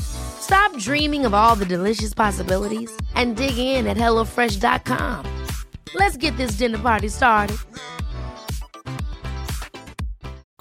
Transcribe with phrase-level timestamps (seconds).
[0.00, 5.24] Stop dreaming of all the delicious possibilities and dig in at HelloFresh.com.
[5.94, 7.56] Let's get this dinner party started.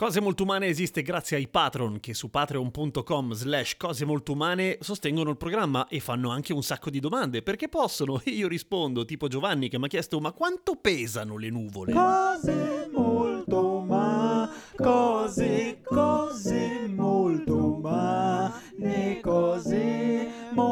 [0.01, 5.29] Cose Molto Umane esiste grazie ai patron che su patreon.com slash cose molto umane sostengono
[5.29, 9.27] il programma e fanno anche un sacco di domande perché possono e io rispondo tipo
[9.27, 11.93] Giovanni che mi ha chiesto ma quanto pesano le nuvole?
[11.93, 12.80] Cose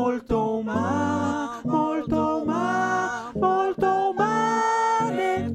[0.09, 0.98] molto umane,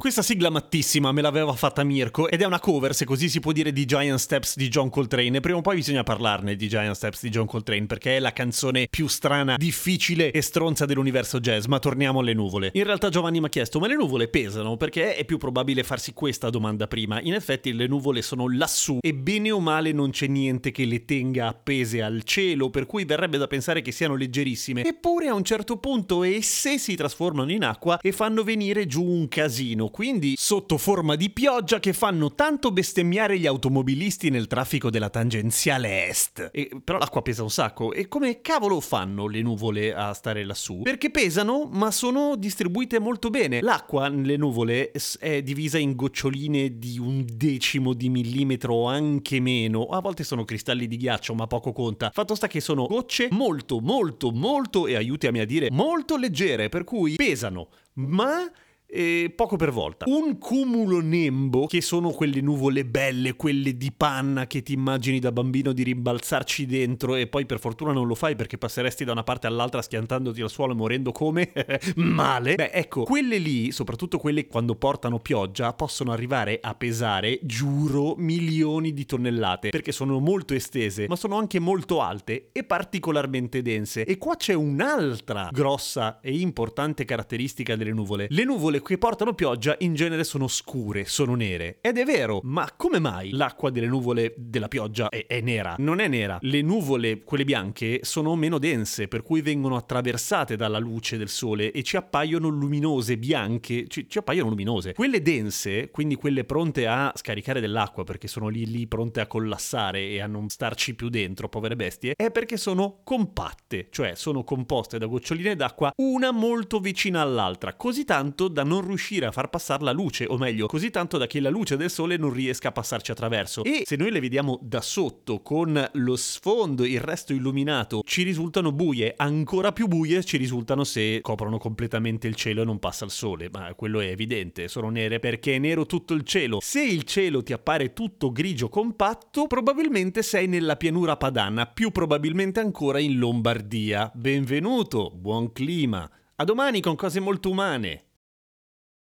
[0.04, 3.52] Questa sigla mattissima me l'aveva fatta Mirko ed è una cover, se così si può
[3.52, 5.38] dire, di Giant Steps di John Coltrane.
[5.38, 8.34] E prima o poi bisogna parlarne di Giant Steps di John Coltrane perché è la
[8.34, 11.64] canzone più strana, difficile e stronza dell'universo jazz.
[11.64, 12.68] Ma torniamo alle nuvole.
[12.74, 14.76] In realtà Giovanni mi ha chiesto: ma le nuvole pesano?
[14.76, 17.18] Perché è più probabile farsi questa domanda prima.
[17.22, 21.06] In effetti le nuvole sono lassù e bene o male non c'è niente che le
[21.06, 24.84] tenga appese al cielo, per cui verrebbe da pensare che siano leggerissime.
[24.84, 29.28] Eppure a un certo punto esse si trasformano in acqua e fanno venire giù un
[29.28, 35.08] casino quindi sotto forma di pioggia che fanno tanto bestemmiare gli automobilisti nel traffico della
[35.08, 36.50] tangenziale est.
[36.52, 37.92] E, però l'acqua pesa un sacco.
[37.92, 40.82] E come cavolo fanno le nuvole a stare lassù?
[40.82, 43.60] Perché pesano, ma sono distribuite molto bene.
[43.60, 49.84] L'acqua nelle nuvole è divisa in goccioline di un decimo di millimetro o anche meno.
[49.84, 52.10] A volte sono cristalli di ghiaccio, ma poco conta.
[52.12, 56.82] Fatto sta che sono gocce molto, molto, molto, e aiutami a dire, molto leggere, per
[56.82, 57.68] cui pesano.
[57.92, 58.50] Ma
[58.94, 60.04] e poco per volta.
[60.08, 65.32] Un cumulo nembo, che sono quelle nuvole belle, quelle di panna che ti immagini da
[65.32, 69.24] bambino di rimbalzarci dentro e poi per fortuna non lo fai perché passeresti da una
[69.24, 71.52] parte all'altra schiantandoti al suolo e morendo come
[71.96, 72.54] male.
[72.54, 78.92] Beh, ecco, quelle lì, soprattutto quelle quando portano pioggia, possono arrivare a pesare, giuro, milioni
[78.92, 84.04] di tonnellate perché sono molto estese, ma sono anche molto alte e particolarmente dense.
[84.04, 88.28] E qua c'è un'altra grossa e importante caratteristica delle nuvole.
[88.30, 91.78] Le nuvole che portano pioggia in genere sono scure, sono nere.
[91.80, 95.74] Ed è vero, ma come mai l'acqua delle nuvole della pioggia è, è, nera?
[95.78, 96.38] Non è nera.
[96.40, 101.72] Le nuvole, quelle bianche, sono meno dense, per cui vengono attraversate dalla luce del sole
[101.72, 104.92] e ci appaiono luminose, bianche, ci, ci appaiono luminose.
[104.92, 110.00] Quelle dense, quindi quelle pronte a scaricare dell'acqua perché sono lì lì pronte a collassare
[110.00, 114.98] e a non starci più dentro, povere bestie, è perché sono compatte, cioè sono composte
[114.98, 119.92] da goccioline d'acqua una molto vicina all'altra, così tanto non riuscire a far passare la
[119.92, 123.10] luce, o meglio, così tanto da che la luce del sole non riesca a passarci
[123.10, 123.62] attraverso.
[123.64, 128.72] E se noi le vediamo da sotto con lo sfondo, il resto illuminato, ci risultano
[128.72, 133.10] buie, ancora più buie ci risultano se coprono completamente il cielo e non passa il
[133.10, 136.58] sole, ma quello è evidente, sono nere perché è nero tutto il cielo.
[136.60, 142.60] Se il cielo ti appare tutto grigio compatto, probabilmente sei nella pianura padana, più probabilmente
[142.60, 144.10] ancora in Lombardia.
[144.14, 146.10] Benvenuto, buon clima.
[146.36, 148.13] A domani con cose molto umane.